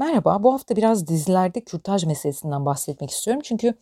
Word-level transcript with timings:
Merhaba, 0.00 0.42
bu 0.42 0.52
hafta 0.52 0.76
biraz 0.76 1.06
dizilerde 1.06 1.60
kürtaj 1.60 2.04
meselesinden 2.04 2.66
bahsetmek 2.66 3.10
istiyorum. 3.10 3.42
Çünkü 3.44 3.74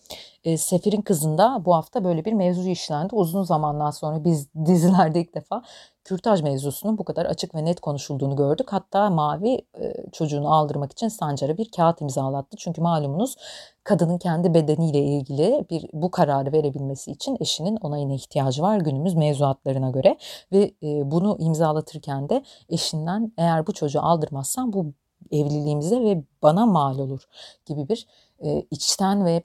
e, 0.45 0.57
Sefir'in 0.57 1.03
kızında 1.03 1.63
bu 1.65 1.75
hafta 1.75 2.05
böyle 2.05 2.25
bir 2.25 2.33
mevzu 2.33 2.69
işlendi. 2.69 3.15
Uzun 3.15 3.43
zamandan 3.43 3.91
sonra 3.91 4.25
biz 4.25 4.49
dizilerde 4.67 5.21
ilk 5.21 5.35
defa 5.35 5.63
kürtaj 6.05 6.43
mevzusunun 6.43 6.99
bu 6.99 7.05
kadar 7.05 7.27
açık 7.27 7.55
ve 7.55 7.65
net 7.65 7.81
konuşulduğunu 7.81 8.37
gördük. 8.37 8.67
Hatta 8.71 9.11
Mavi 9.11 9.63
e, 9.81 9.95
çocuğunu 10.13 10.55
aldırmak 10.55 10.93
için 10.93 11.09
Sancar'a 11.09 11.57
bir 11.57 11.71
kağıt 11.77 12.01
imzalattı. 12.01 12.57
Çünkü 12.57 12.81
malumunuz 12.81 13.37
kadının 13.85 14.19
kendi 14.19 14.55
bedeniyle 14.55 15.03
ilgili 15.03 15.65
bir 15.71 15.87
bu 15.93 16.11
kararı 16.11 16.53
verebilmesi 16.53 17.11
için 17.11 17.37
eşinin 17.41 17.77
onayına 17.77 18.15
ihtiyacı 18.15 18.63
var 18.63 18.79
günümüz 18.79 19.15
mevzuatlarına 19.15 19.91
göre. 19.91 20.19
Ve 20.53 20.75
e, 20.83 21.11
bunu 21.11 21.37
imzalatırken 21.39 22.29
de 22.29 22.43
eşinden 22.69 23.33
eğer 23.39 23.67
bu 23.67 23.73
çocuğu 23.73 24.03
aldırmazsan 24.03 24.73
bu 24.73 24.93
evliliğimize 25.31 26.01
ve 26.01 26.23
bana 26.43 26.67
mal 26.67 26.99
olur 26.99 27.29
gibi 27.67 27.89
bir 27.89 28.07
e, 28.45 28.67
içten 28.71 29.25
ve 29.25 29.43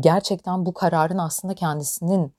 gerçekten 0.00 0.66
bu 0.66 0.74
kararın 0.74 1.18
aslında 1.18 1.54
kendisinin 1.54 2.34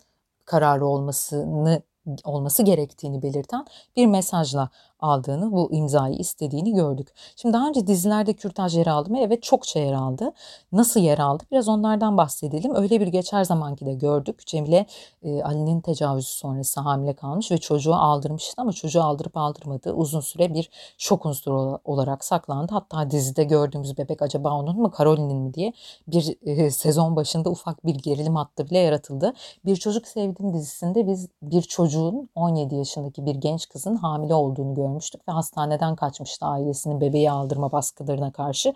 kararı 0.46 0.88
olmasını 0.88 1.82
olması 2.24 2.64
gerektiğini 2.64 3.22
belirten 3.22 3.66
bir 3.96 4.06
mesajla 4.06 4.70
aldığını, 5.00 5.52
bu 5.52 5.72
imzayı 5.72 6.16
istediğini 6.16 6.74
gördük. 6.74 7.08
Şimdi 7.36 7.54
daha 7.54 7.68
önce 7.68 7.88
dizilerde 7.88 8.34
kürtaj 8.34 8.78
yer 8.78 8.88
aldı 8.88 9.10
mı? 9.10 9.20
Evet 9.20 9.44
çokça 9.44 9.80
yer 9.80 9.94
aldı. 9.94 10.32
Nasıl 10.72 11.00
yer 11.00 11.18
aldı? 11.18 11.44
Biraz 11.52 11.68
onlardan 11.68 12.18
bahsedelim. 12.18 12.76
Öyle 12.76 13.02
bir 13.02 13.08
geç 13.08 13.34
her 13.34 13.44
zamanki 13.44 13.86
de 13.86 13.94
gördük. 13.94 14.48
Cemile 14.48 14.86
e, 15.24 15.44
Ali'nin 15.44 15.82
tecavüzü 15.82 16.28
sonrası 16.28 16.82
hamile 16.82 17.14
kalmış 17.14 17.52
ve 17.52 17.58
çocuğu 17.58 17.96
aldırmıştı 17.96 18.54
ama 18.62 18.72
çocuğu 18.72 19.04
aldırıp 19.04 19.38
aldırmadığı 19.38 19.94
uzun 19.94 20.20
süre 20.20 20.54
bir 20.54 20.70
şok 20.98 21.26
unsuru 21.26 21.80
olarak 21.84 22.26
saklandı. 22.26 22.74
Hatta 22.74 23.12
dizide 23.12 23.44
gördüğümüz 23.44 23.98
bebek 23.98 24.22
acaba 24.22 24.52
onun 24.52 24.82
mu 24.82 24.92
Caroline'in 24.98 25.38
mi 25.38 25.54
diye 25.54 25.74
bir 26.08 26.38
e, 26.42 26.72
sezon 26.72 27.16
başında 27.16 27.50
ufak 27.50 27.86
bir 27.86 27.96
gerilim 27.96 28.36
hattı 28.36 28.70
bile 28.70 28.78
yaratıldı. 28.78 29.34
Bir 29.66 29.76
Çocuk 29.76 30.08
Sevdim 30.08 30.54
dizisinde 30.54 31.08
biz 31.08 31.28
bir 31.42 31.62
çocuğun 31.62 32.30
17 32.36 32.76
yaşındaki 32.76 33.26
bir 33.26 33.36
genç 33.36 33.70
kızın 33.70 33.96
hamile 33.96 34.34
olduğunu 34.34 34.74
görmüştük 34.74 34.85
görmüştük 34.86 35.28
ve 35.28 35.32
hastaneden 35.32 35.96
kaçmıştı 35.96 36.46
ailesinin 36.46 37.02
bebeği 37.02 37.32
aldırma 37.32 37.72
baskılarına 37.72 38.32
karşı 38.32 38.74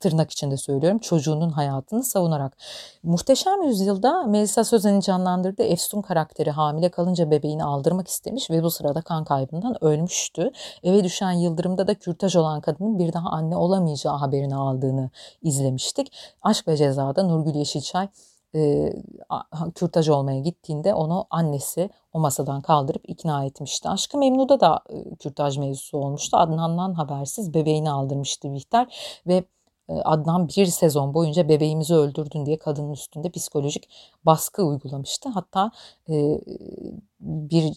tırnak 0.00 0.30
içinde 0.30 0.56
söylüyorum 0.56 0.98
çocuğunun 0.98 1.50
hayatını 1.50 2.04
savunarak. 2.04 2.56
Muhteşem 3.02 3.62
Yüzyılda 3.62 4.22
Melisa 4.22 4.64
Sözen'in 4.64 5.00
canlandırdığı 5.00 5.62
Efsun 5.62 6.02
karakteri 6.02 6.50
hamile 6.50 6.88
kalınca 6.88 7.30
bebeğini 7.30 7.64
aldırmak 7.64 8.08
istemiş 8.08 8.50
ve 8.50 8.62
bu 8.62 8.70
sırada 8.70 9.02
kan 9.02 9.24
kaybından 9.24 9.84
ölmüştü. 9.84 10.50
Eve 10.82 11.04
düşen 11.04 11.32
yıldırımda 11.32 11.86
da 11.86 11.94
kürtaj 11.94 12.36
olan 12.36 12.60
kadının 12.60 12.98
bir 12.98 13.12
daha 13.12 13.28
anne 13.28 13.56
olamayacağı 13.56 14.16
haberini 14.16 14.56
aldığını 14.56 15.10
izlemiştik. 15.42 16.12
Aşk 16.42 16.68
ve 16.68 16.76
Ceza'da 16.76 17.22
Nurgül 17.22 17.54
Yeşilçay 17.54 18.08
e, 18.54 18.92
kürtaj 19.74 20.08
olmaya 20.08 20.40
gittiğinde 20.40 20.94
onu 20.94 21.26
annesi 21.30 21.90
o 22.12 22.20
masadan 22.20 22.62
kaldırıp 22.62 23.02
ikna 23.08 23.44
etmişti. 23.44 23.88
Aşkı 23.88 24.18
Memnu'da 24.18 24.60
da 24.60 24.80
e, 24.88 25.14
kürtaj 25.14 25.58
mevzusu 25.58 25.98
olmuştu. 25.98 26.36
Adnan'dan 26.36 26.94
habersiz 26.94 27.54
bebeğini 27.54 27.90
aldırmıştı 27.90 28.54
Bihter 28.54 29.20
ve 29.26 29.44
e, 29.88 29.92
Adnan 29.94 30.48
bir 30.48 30.66
sezon 30.66 31.14
boyunca 31.14 31.48
bebeğimizi 31.48 31.94
öldürdün 31.94 32.46
diye 32.46 32.58
kadının 32.58 32.92
üstünde 32.92 33.30
psikolojik 33.30 33.88
baskı 34.26 34.64
uygulamıştı. 34.64 35.28
Hatta 35.28 35.70
e, 36.08 36.40
bir 37.20 37.72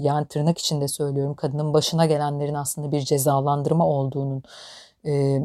yani 0.00 0.26
tırnak 0.26 0.58
içinde 0.58 0.88
söylüyorum 0.88 1.34
kadının 1.34 1.72
başına 1.72 2.06
gelenlerin 2.06 2.54
aslında 2.54 2.92
bir 2.92 3.00
cezalandırma 3.00 3.86
olduğunun 3.86 4.42
e, 5.06 5.40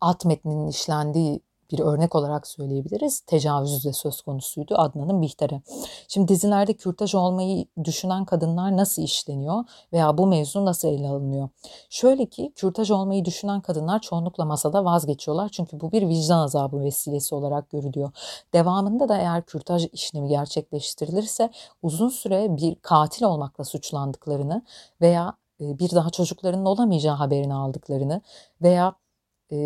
alt 0.00 0.24
metninin 0.24 0.68
işlendiği 0.68 1.40
bir 1.70 1.78
örnek 1.78 2.14
olarak 2.14 2.46
söyleyebiliriz. 2.46 3.20
Tecavüz 3.20 3.84
de 3.84 3.92
söz 3.92 4.22
konusuydu 4.22 4.74
Adnan'ın 4.78 5.22
Bihter'e. 5.22 5.62
Şimdi 6.08 6.28
dizilerde 6.28 6.74
kürtaj 6.74 7.14
olmayı 7.14 7.66
düşünen 7.84 8.24
kadınlar 8.24 8.76
nasıl 8.76 9.02
işleniyor 9.02 9.64
veya 9.92 10.18
bu 10.18 10.26
mevzu 10.26 10.64
nasıl 10.64 10.88
ele 10.88 11.08
alınıyor? 11.08 11.48
Şöyle 11.90 12.26
ki 12.26 12.52
kürtaj 12.56 12.90
olmayı 12.90 13.24
düşünen 13.24 13.60
kadınlar 13.60 14.00
çoğunlukla 14.00 14.44
masada 14.44 14.84
vazgeçiyorlar. 14.84 15.48
Çünkü 15.48 15.80
bu 15.80 15.92
bir 15.92 16.08
vicdan 16.08 16.38
azabı 16.38 16.80
vesilesi 16.80 17.34
olarak 17.34 17.70
görülüyor. 17.70 18.10
Devamında 18.52 19.08
da 19.08 19.16
eğer 19.16 19.42
kürtaj 19.42 19.86
işlemi 19.92 20.28
gerçekleştirilirse 20.28 21.50
uzun 21.82 22.08
süre 22.08 22.56
bir 22.56 22.74
katil 22.74 23.24
olmakla 23.24 23.64
suçlandıklarını 23.64 24.62
veya 25.00 25.36
e, 25.60 25.78
bir 25.78 25.90
daha 25.90 26.10
çocuklarının 26.10 26.64
olamayacağı 26.64 27.14
haberini 27.14 27.54
aldıklarını 27.54 28.20
veya 28.62 28.94
e, 29.52 29.56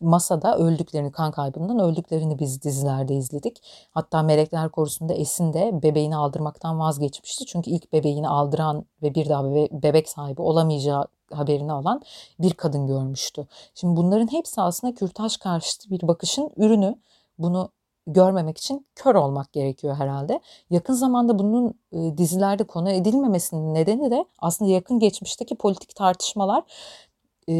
masada 0.00 0.56
öldüklerini, 0.56 1.12
kan 1.12 1.32
kaybından 1.32 1.78
öldüklerini 1.78 2.38
biz 2.38 2.62
dizilerde 2.62 3.14
izledik. 3.14 3.62
Hatta 3.90 4.22
Melekler 4.22 4.68
Korusu'nda 4.68 5.14
Esin 5.14 5.52
de 5.52 5.82
bebeğini 5.82 6.16
aldırmaktan 6.16 6.78
vazgeçmişti. 6.78 7.46
Çünkü 7.46 7.70
ilk 7.70 7.92
bebeğini 7.92 8.28
aldıran 8.28 8.84
ve 9.02 9.14
bir 9.14 9.28
daha 9.28 9.44
bebe 9.44 9.68
bebek 9.82 10.08
sahibi 10.08 10.42
olamayacağı 10.42 11.06
haberini 11.32 11.72
alan 11.72 12.02
bir 12.38 12.52
kadın 12.54 12.86
görmüştü. 12.86 13.46
Şimdi 13.74 13.96
bunların 13.96 14.32
hepsi 14.32 14.60
aslında 14.60 14.94
kürtaj 14.94 15.36
karşıtı 15.36 15.90
bir 15.90 16.08
bakışın 16.08 16.50
ürünü. 16.56 16.94
Bunu 17.38 17.70
görmemek 18.06 18.58
için 18.58 18.86
kör 18.94 19.14
olmak 19.14 19.52
gerekiyor 19.52 19.96
herhalde. 19.96 20.40
Yakın 20.70 20.94
zamanda 20.94 21.38
bunun 21.38 21.74
e, 21.92 22.18
dizilerde 22.18 22.64
konu 22.64 22.90
edilmemesinin 22.90 23.74
nedeni 23.74 24.10
de 24.10 24.24
aslında 24.38 24.70
yakın 24.70 24.98
geçmişteki 24.98 25.54
politik 25.54 25.94
tartışmalar 25.94 26.62
e, 27.48 27.54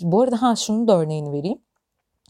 bu 0.00 0.20
arada 0.22 0.42
ha 0.42 0.56
şunu 0.56 0.88
da 0.88 0.96
örneğini 0.98 1.32
vereyim. 1.32 1.58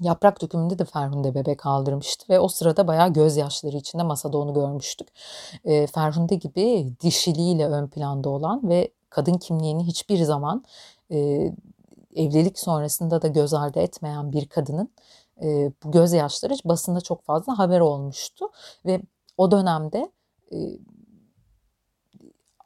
Yaprak 0.00 0.42
dökümünde 0.42 0.78
de 0.78 0.84
Ferhunde 0.84 1.34
bebek 1.34 1.66
aldırmıştı 1.66 2.32
ve 2.32 2.41
o 2.41 2.48
sırada 2.48 2.86
bayağı 2.88 3.12
gözyaşları 3.12 3.76
içinde 3.76 4.03
masada 4.03 4.38
onu 4.38 4.54
görmüştük. 4.54 5.08
E, 5.64 5.86
Ferhunde 5.86 6.34
gibi 6.34 6.92
dişiliğiyle 7.00 7.66
ön 7.66 7.88
planda 7.88 8.28
olan 8.28 8.69
ve 8.69 8.92
kadın 9.10 9.34
kimliğini 9.34 9.86
hiçbir 9.86 10.22
zaman 10.22 10.64
e, 11.10 11.19
evlilik 12.16 12.58
sonrasında 12.58 13.22
da 13.22 13.28
göz 13.28 13.54
ardı 13.54 13.80
etmeyen 13.80 14.32
bir 14.32 14.48
kadının 14.48 14.91
e, 15.42 15.72
bu 15.84 15.91
gözyaşları 15.91 16.54
basında 16.64 17.00
çok 17.00 17.24
fazla 17.24 17.59
haber 17.59 17.80
olmuştu 17.80 18.47
ve 18.86 19.00
o 19.36 19.50
dönemde 19.50 20.12
e, 20.53 20.56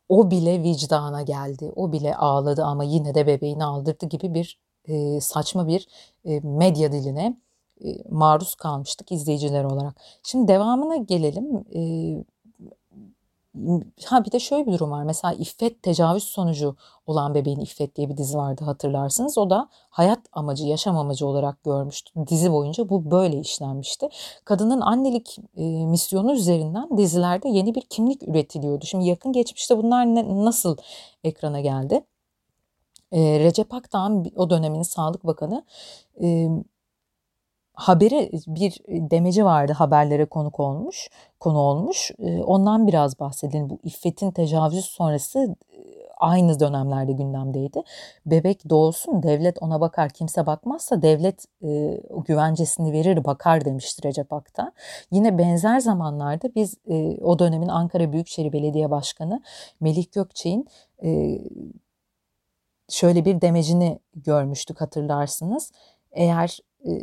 o 0.08 0.30
bile 0.30 0.62
vicdana 0.62 1.22
geldi, 1.22 1.72
o 1.76 1.92
bile 1.92 2.16
ağladı 2.16 2.64
ama 2.64 2.84
yine 2.84 3.14
de 3.14 3.26
bebeğini 3.26 3.64
aldırdı 3.64 4.06
gibi 4.06 4.34
bir 4.34 4.65
e, 4.88 5.20
saçma 5.20 5.68
bir 5.68 5.88
e, 6.24 6.40
medya 6.40 6.92
diline 6.92 7.36
e, 7.84 7.88
maruz 8.10 8.54
kalmıştık 8.54 9.12
izleyiciler 9.12 9.64
olarak. 9.64 9.96
Şimdi 10.22 10.48
devamına 10.48 10.96
gelelim. 10.96 11.64
E, 11.74 11.82
ha 14.04 14.24
bir 14.24 14.32
de 14.32 14.38
şöyle 14.40 14.66
bir 14.66 14.72
durum 14.72 14.90
var. 14.90 15.04
Mesela 15.04 15.34
İffet 15.34 15.82
tecavüz 15.82 16.22
sonucu 16.22 16.76
olan 17.06 17.34
bebeğin 17.34 17.60
İffet 17.60 17.96
diye 17.96 18.08
bir 18.08 18.16
dizi 18.16 18.38
vardı 18.38 18.64
hatırlarsınız. 18.64 19.38
O 19.38 19.50
da 19.50 19.68
hayat 19.72 20.20
amacı, 20.32 20.64
yaşam 20.64 20.98
amacı 20.98 21.26
olarak 21.26 21.64
görmüştü. 21.64 22.26
Dizi 22.26 22.52
boyunca 22.52 22.88
bu 22.88 23.10
böyle 23.10 23.40
işlenmişti. 23.40 24.08
Kadının 24.44 24.80
annelik 24.80 25.38
e, 25.56 25.64
misyonu 25.86 26.32
üzerinden 26.32 26.96
dizilerde 26.96 27.48
yeni 27.48 27.74
bir 27.74 27.82
kimlik 27.82 28.28
üretiliyordu. 28.28 28.86
Şimdi 28.86 29.08
yakın 29.08 29.32
geçmişte 29.32 29.78
bunlar 29.78 30.06
ne, 30.06 30.44
nasıl 30.44 30.76
ekrana 31.24 31.60
geldi? 31.60 32.04
E, 33.12 33.40
Recep 33.40 33.74
Akdağ'ın 33.74 34.32
o 34.36 34.50
dönemin 34.50 34.82
Sağlık 34.82 35.26
Bakanı 35.26 35.64
e, 36.22 36.48
haberi 37.74 38.30
bir 38.46 38.80
demeci 38.88 39.44
vardı 39.44 39.72
haberlere 39.72 40.24
konuk 40.24 40.60
olmuş 40.60 41.08
konu 41.40 41.58
olmuş. 41.58 42.10
E, 42.18 42.42
ondan 42.42 42.86
biraz 42.86 43.20
bahsedelim 43.20 43.70
bu 43.70 43.78
İffet'in 43.82 44.30
tecavüz 44.30 44.84
sonrası 44.84 45.56
aynı 46.16 46.60
dönemlerde 46.60 47.12
gündemdeydi. 47.12 47.82
Bebek 48.26 48.70
doğsun 48.70 49.22
devlet 49.22 49.62
ona 49.62 49.80
bakar 49.80 50.10
kimse 50.10 50.46
bakmazsa 50.46 51.02
devlet 51.02 51.44
e, 51.62 52.00
güvencesini 52.26 52.92
verir 52.92 53.24
bakar 53.24 53.64
demiştir 53.64 54.08
Recep 54.08 54.32
Akta 54.32 54.72
yine 55.10 55.38
benzer 55.38 55.80
zamanlarda 55.80 56.54
biz 56.54 56.74
e, 56.88 57.18
o 57.22 57.38
dönemin 57.38 57.68
Ankara 57.68 58.12
Büyükşehir 58.12 58.52
Belediye 58.52 58.90
Başkanı 58.90 59.42
Melih 59.80 60.12
Gökçe'nin 60.12 60.68
e, 61.04 61.40
şöyle 62.88 63.24
bir 63.24 63.40
demecini 63.40 63.98
görmüştük 64.14 64.80
hatırlarsınız. 64.80 65.72
Eğer 66.12 66.58
e, 66.86 67.02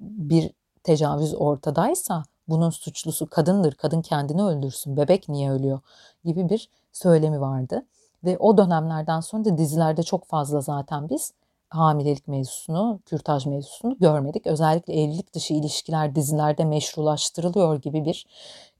bir 0.00 0.50
tecavüz 0.84 1.34
ortadaysa 1.34 2.22
bunun 2.48 2.70
suçlusu 2.70 3.26
kadındır, 3.26 3.74
kadın 3.74 4.02
kendini 4.02 4.42
öldürsün, 4.42 4.96
bebek 4.96 5.28
niye 5.28 5.50
ölüyor 5.50 5.80
gibi 6.24 6.48
bir 6.48 6.70
söylemi 6.92 7.40
vardı. 7.40 7.86
Ve 8.24 8.38
o 8.38 8.58
dönemlerden 8.58 9.20
sonra 9.20 9.44
da 9.44 9.58
dizilerde 9.58 10.02
çok 10.02 10.24
fazla 10.26 10.60
zaten 10.60 11.08
biz 11.08 11.32
hamilelik 11.68 12.28
mevzusunu, 12.28 13.00
kürtaj 13.06 13.46
mevzusunu 13.46 13.98
görmedik. 13.98 14.46
Özellikle 14.46 15.02
evlilik 15.02 15.34
dışı 15.34 15.54
ilişkiler 15.54 16.14
dizilerde 16.14 16.64
meşrulaştırılıyor 16.64 17.82
gibi 17.82 18.04
bir 18.04 18.26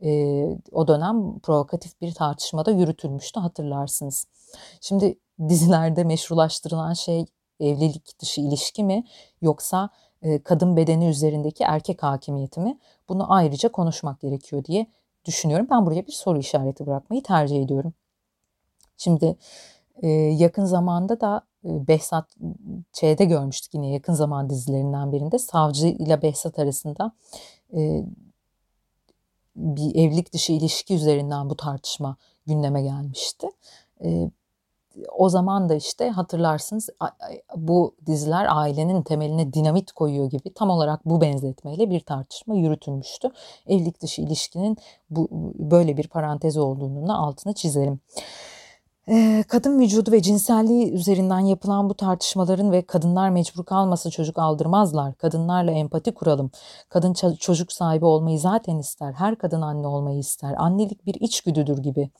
e, 0.03 0.11
o 0.73 0.89
dönem 0.89 1.39
provokatif 1.39 2.01
bir 2.01 2.15
tartışmada 2.15 2.71
yürütülmüştü 2.71 3.41
hatırlarsınız. 3.41 4.27
Şimdi 4.81 5.19
dizilerde 5.49 6.05
meşrulaştırılan 6.05 6.93
şey 6.93 7.27
evlilik 7.61 8.19
dışı 8.21 8.41
ilişki 8.41 8.85
mi 8.85 9.05
yoksa 9.43 9.91
e, 10.23 10.43
kadın 10.43 10.77
bedeni 10.77 11.09
üzerindeki 11.09 11.65
erkek 11.65 12.03
hakimiyeti 12.03 12.61
mi? 12.61 12.79
Bunu 13.09 13.33
ayrıca 13.33 13.73
konuşmak 13.73 14.21
gerekiyor 14.21 14.65
diye 14.65 14.87
düşünüyorum. 15.25 15.67
Ben 15.71 15.87
buraya 15.87 16.07
bir 16.07 16.13
soru 16.13 16.39
işareti 16.39 16.87
bırakmayı 16.87 17.23
tercih 17.23 17.63
ediyorum. 17.63 17.93
Şimdi 18.97 19.37
e, 20.03 20.09
yakın 20.09 20.65
zamanda 20.65 21.21
da 21.21 21.43
e, 21.65 21.89
Behzat 21.89 22.37
şeyde 22.93 23.25
görmüştük 23.25 23.75
yine 23.75 23.91
yakın 23.91 24.13
zaman 24.13 24.51
dizilerinden 24.51 25.13
birinde 25.13 25.39
Savcı 25.39 25.87
ile 25.87 26.23
Behzat 26.23 26.59
arasında 26.59 27.13
bir 29.57 29.95
evlilik 29.95 30.33
dışı 30.33 30.53
ilişki 30.53 30.95
üzerinden 30.95 31.51
bu 31.51 31.57
tartışma 31.57 32.17
gündeme 32.47 32.83
gelmişti. 32.83 33.47
O 35.19 35.29
zaman 35.29 35.69
da 35.69 35.75
işte 35.75 36.11
hatırlarsınız 36.11 36.89
bu 37.57 37.95
diziler 38.07 38.47
ailenin 38.51 39.03
temeline 39.03 39.53
dinamit 39.53 39.93
koyuyor 39.93 40.31
gibi 40.31 40.55
tam 40.55 40.71
olarak 40.71 41.07
bu 41.07 41.21
benzetmeyle 41.21 41.91
bir 41.91 42.01
tartışma 42.01 42.55
yürütülmüştü. 42.55 43.31
Evlilik 43.67 44.03
dışı 44.03 44.23
ilişkinin 44.23 44.77
bu 45.11 45.29
böyle 45.59 45.97
bir 45.97 46.09
parantez 46.09 46.57
olduğunun 46.57 47.09
da 47.09 47.15
altını 47.15 47.53
çizelim. 47.53 48.01
Kadın 49.49 49.81
vücudu 49.81 50.13
ve 50.13 50.23
cinselliği 50.23 50.93
üzerinden 50.93 51.39
yapılan 51.39 51.91
bu 51.91 51.95
tartışmaların 51.95 52.73
ve 52.73 52.83
kadınlar 52.83 53.31
mecbur 53.31 53.65
kalmasa 53.65 54.11
çocuk 54.11 54.39
aldırmazlar. 54.39 55.15
Kadınlarla 55.15 55.71
empati 55.71 56.15
kuralım. 56.15 56.51
Kadın 56.89 57.13
çocuk 57.35 57.73
sahibi 57.73 58.05
olmayı 58.05 58.41
zaten 58.41 58.79
ister. 58.79 59.13
Her 59.13 59.37
kadın 59.37 59.63
anne 59.63 59.87
olmayı 59.87 60.19
ister. 60.19 60.55
Annelik 60.59 61.07
bir 61.07 61.15
içgüdüdür 61.15 61.79
gibi 61.79 62.11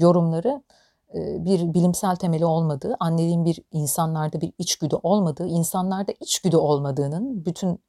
yorumları 0.00 0.62
bir 1.14 1.74
bilimsel 1.74 2.16
temeli 2.16 2.46
olmadığı, 2.46 2.96
anneliğin 3.00 3.44
bir 3.44 3.60
insanlarda 3.72 4.40
bir 4.40 4.52
içgüdü 4.58 4.96
olmadığı, 5.02 5.46
insanlarda 5.46 6.12
içgüdü 6.20 6.56
olmadığının 6.56 7.44
bütün 7.44 7.80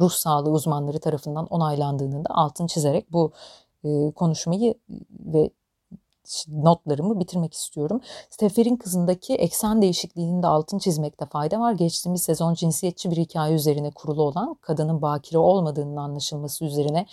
ruh 0.00 0.10
sağlığı 0.10 0.50
uzmanları 0.50 1.00
tarafından 1.00 1.46
onaylandığının 1.46 2.24
da 2.24 2.28
altını 2.34 2.66
çizerek 2.66 3.12
bu 3.12 3.32
konuşmayı 4.14 4.74
ve 5.10 5.50
notlarımı 6.48 7.20
bitirmek 7.20 7.54
istiyorum. 7.54 8.00
Stefer'in 8.30 8.76
kızındaki 8.76 9.34
eksen 9.34 9.82
değişikliğinin 9.82 10.42
de 10.42 10.46
altını 10.46 10.80
çizmekte 10.80 11.26
fayda 11.26 11.60
var. 11.60 11.72
Geçtiğimiz 11.72 12.22
sezon 12.22 12.54
cinsiyetçi 12.54 13.10
bir 13.10 13.16
hikaye 13.16 13.54
üzerine 13.54 13.90
kurulu 13.90 14.22
olan 14.22 14.54
kadının 14.60 15.02
bakire 15.02 15.38
olmadığının 15.38 15.96
anlaşılması 15.96 16.64
üzerine 16.64 17.06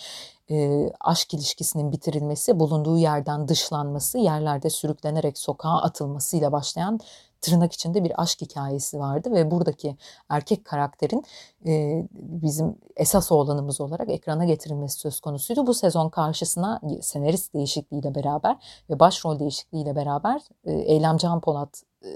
e, 0.52 0.90
aşk 1.00 1.34
ilişkisinin 1.34 1.92
bitirilmesi, 1.92 2.60
bulunduğu 2.60 2.98
yerden 2.98 3.48
dışlanması, 3.48 4.18
yerlerde 4.18 4.70
sürüklenerek 4.70 5.38
sokağa 5.38 5.82
atılmasıyla 5.82 6.52
başlayan 6.52 7.00
tırnak 7.42 7.74
içinde 7.74 8.04
bir 8.04 8.22
aşk 8.22 8.42
hikayesi 8.42 9.00
vardı 9.00 9.32
ve 9.32 9.52
buradaki 9.52 9.98
erkek 10.30 10.66
karakterin 10.66 11.24
e, 11.66 12.04
bizim 12.12 12.76
esas 12.96 13.32
oğlanımız 13.32 13.82
olarak 13.82 14.10
ekrana 14.10 14.46
getirilmesi 14.46 15.00
söz 15.00 15.20
konusuydu. 15.20 15.68
Bu 15.68 15.74
sezon 15.74 16.10
karşısına 16.10 16.82
senarist 17.02 17.54
değişikliğiyle 17.54 18.16
beraber 18.16 18.58
ve 18.90 19.00
başrol 19.00 19.40
değişikliğiyle 19.40 19.96
beraber 19.96 20.42
e, 20.66 20.72
Eylem 20.74 21.18
Can 21.18 21.42
Polat 21.42 21.84
e, 22.04 22.10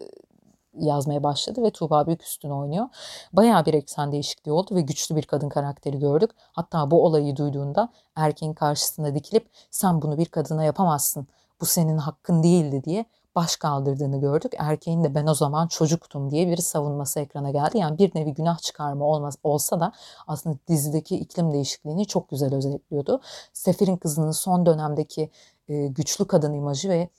yazmaya 0.73 1.23
başladı 1.23 1.63
ve 1.63 1.71
Tuğba 1.71 2.07
Büyüküstün 2.07 2.49
oynuyor. 2.49 2.87
Bayağı 3.33 3.65
bir 3.65 3.73
eksen 3.73 4.11
değişikliği 4.11 4.51
oldu 4.51 4.75
ve 4.75 4.81
güçlü 4.81 5.15
bir 5.15 5.23
kadın 5.23 5.49
karakteri 5.49 5.99
gördük. 5.99 6.31
Hatta 6.51 6.91
bu 6.91 7.05
olayı 7.05 7.35
duyduğunda 7.35 7.89
erkeğin 8.15 8.53
karşısına 8.53 9.15
dikilip 9.15 9.49
sen 9.71 10.01
bunu 10.01 10.17
bir 10.17 10.25
kadına 10.25 10.63
yapamazsın. 10.63 11.27
Bu 11.61 11.65
senin 11.65 11.97
hakkın 11.97 12.43
değildi 12.43 12.83
diye 12.83 13.05
baş 13.35 13.55
kaldırdığını 13.55 14.21
gördük. 14.21 14.53
Erkeğin 14.57 15.03
de 15.03 15.15
ben 15.15 15.27
o 15.27 15.33
zaman 15.33 15.67
çocuktum 15.67 16.31
diye 16.31 16.47
bir 16.47 16.57
savunması 16.57 17.19
ekrana 17.19 17.51
geldi. 17.51 17.77
Yani 17.77 17.97
bir 17.97 18.15
nevi 18.15 18.33
günah 18.33 18.59
çıkarma 18.59 19.05
olmaz, 19.05 19.37
olsa 19.43 19.79
da 19.79 19.91
aslında 20.27 20.57
dizideki 20.67 21.15
iklim 21.15 21.53
değişikliğini 21.53 22.05
çok 22.05 22.29
güzel 22.29 22.55
özetliyordu. 22.55 23.21
Sefir'in 23.53 23.97
kızının 23.97 24.31
son 24.31 24.65
dönemdeki 24.65 25.31
e, 25.67 25.87
güçlü 25.87 26.27
kadın 26.27 26.53
imajı 26.53 26.89
ve 26.89 27.09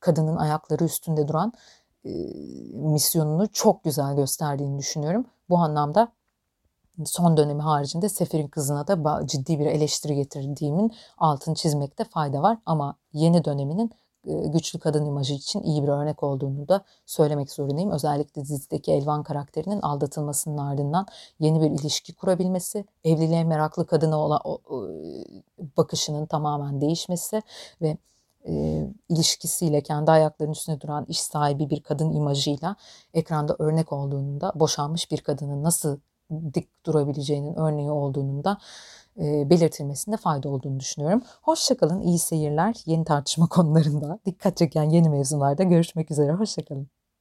kadının 0.00 0.36
ayakları 0.36 0.84
üstünde 0.84 1.28
duran 1.28 1.52
misyonunu 2.74 3.48
çok 3.52 3.84
güzel 3.84 4.16
gösterdiğini 4.16 4.78
düşünüyorum. 4.78 5.24
Bu 5.48 5.58
anlamda 5.58 6.12
son 7.04 7.36
dönemi 7.36 7.62
haricinde 7.62 8.08
Sefir'in 8.08 8.48
kızına 8.48 8.86
da 8.86 9.26
ciddi 9.26 9.58
bir 9.58 9.66
eleştiri 9.66 10.14
getirdiğimin 10.14 10.92
altını 11.18 11.54
çizmekte 11.54 12.04
fayda 12.04 12.42
var. 12.42 12.58
Ama 12.66 12.96
yeni 13.12 13.44
döneminin 13.44 13.90
güçlü 14.24 14.78
kadın 14.78 15.04
imajı 15.06 15.34
için 15.34 15.62
iyi 15.62 15.82
bir 15.82 15.88
örnek 15.88 16.22
olduğunu 16.22 16.68
da 16.68 16.84
söylemek 17.06 17.50
zorundayım. 17.50 17.90
Özellikle 17.90 18.42
dizideki 18.42 18.92
Elvan 18.92 19.22
karakterinin 19.22 19.80
aldatılmasının 19.80 20.58
ardından 20.58 21.06
yeni 21.40 21.60
bir 21.60 21.70
ilişki 21.70 22.14
kurabilmesi, 22.14 22.84
evliliğe 23.04 23.44
meraklı 23.44 23.86
kadına 23.86 24.18
olan 24.18 24.40
bakışının 25.76 26.26
tamamen 26.26 26.80
değişmesi 26.80 27.42
ve 27.82 27.96
e, 28.48 28.86
ilişkisiyle 29.08 29.82
kendi 29.82 30.10
ayaklarının 30.10 30.52
üstüne 30.52 30.80
duran 30.80 31.04
iş 31.08 31.20
sahibi 31.20 31.70
bir 31.70 31.82
kadın 31.82 32.12
imajıyla 32.12 32.76
ekranda 33.14 33.56
örnek 33.58 33.92
olduğunu 33.92 34.40
da 34.40 34.52
boşanmış 34.54 35.10
bir 35.10 35.20
kadının 35.20 35.62
nasıl 35.62 35.98
dik 36.54 36.86
durabileceğinin 36.86 37.54
örneği 37.54 37.90
olduğunun 37.90 38.44
da 38.44 38.58
e, 39.20 39.50
belirtilmesinde 39.50 40.16
fayda 40.16 40.48
olduğunu 40.48 40.80
düşünüyorum. 40.80 41.22
Hoşçakalın, 41.42 42.00
iyi 42.00 42.18
seyirler. 42.18 42.74
Yeni 42.86 43.04
tartışma 43.04 43.46
konularında 43.50 44.18
dikkat 44.26 44.56
çeken 44.56 44.90
yeni 44.90 45.08
mevzularda 45.08 45.62
görüşmek 45.62 46.10
üzere. 46.10 46.32
Hoşçakalın. 46.32 47.01